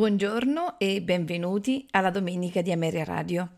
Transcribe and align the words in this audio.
Buongiorno 0.00 0.78
e 0.78 1.02
benvenuti 1.02 1.86
alla 1.90 2.08
Domenica 2.08 2.62
di 2.62 2.72
Ameria 2.72 3.04
Radio. 3.04 3.56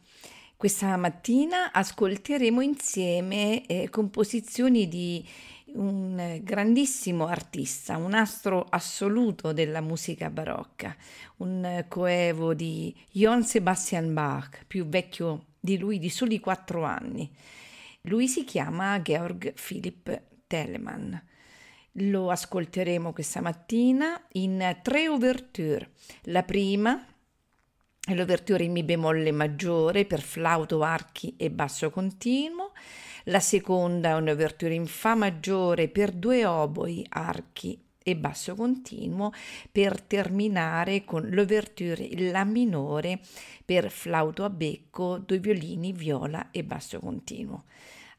Questa 0.57 0.97
mattina 0.97 1.71
ascolteremo 1.71 2.61
insieme 2.61 3.65
eh, 3.65 3.89
composizioni 3.89 4.89
di 4.89 5.25
un 5.75 6.41
grandissimo 6.43 7.29
artista, 7.29 7.97
un 7.97 8.15
astro 8.15 8.67
assoluto 8.69 9.53
della 9.53 9.81
musica 9.81 10.31
barocca, 10.31 10.97
un 11.37 11.85
coevo 11.87 12.55
di 12.55 12.93
Johann 13.13 13.43
Sebastian 13.43 14.13
Bach, 14.13 14.65
più 14.67 14.85
vecchio 14.87 15.45
di 15.61 15.79
lui 15.79 16.01
di 16.01 16.11
soli 16.11 16.41
quattro 16.41 16.83
anni. 16.83 17.31
Lui 18.01 18.27
si 18.27 18.43
chiama 18.43 19.01
Georg 19.01 19.53
Philipp 19.53 20.11
Telemann. 20.49 21.15
Lo 21.97 22.31
ascolteremo 22.31 23.13
questa 23.13 23.43
mattina 23.43 24.19
in 24.33 24.79
tre 24.83 25.09
ouverture. 25.09 25.91
La 26.23 26.43
prima 26.43 27.07
è 28.01 28.15
l'ouverture 28.15 28.65
in 28.65 28.73
Mi 28.73 28.83
bemolle 28.83 29.31
maggiore 29.31 30.07
per 30.07 30.23
flauto, 30.23 30.83
archi 30.83 31.37
e 31.37 31.51
basso 31.51 31.91
continuo. 31.91 32.73
La 33.25 33.41
seconda 33.41 34.09
è 34.09 34.15
un'ouverture 34.15 34.73
in 34.73 34.87
Fa 34.87 35.15
maggiore 35.15 35.89
per 35.89 36.13
due 36.13 36.47
oboi, 36.47 37.05
archi 37.11 37.79
e 38.03 38.17
basso 38.17 38.55
continuo 38.55 39.31
per 39.71 40.01
terminare 40.01 41.05
con 41.05 41.29
l'ouverture 41.29 42.03
in 42.03 42.31
La 42.31 42.45
minore 42.45 43.21
per 43.67 43.91
flauto 43.91 44.45
a 44.45 44.51
becco, 44.51 45.19
due 45.19 45.39
violini, 45.39 45.93
viola 45.93 46.51
e 46.53 46.65
basso 46.65 46.99
continuo. 47.01 47.65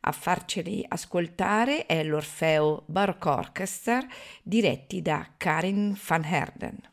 A 0.06 0.12
farceli 0.12 0.86
ascoltare 0.86 1.86
è 1.86 2.04
l'Orfeo 2.04 2.84
Baroque 2.88 3.32
Orchestra 3.32 4.06
diretti 4.44 5.02
da 5.02 5.26
Karin 5.38 5.98
van 6.06 6.26
Herden. 6.26 6.93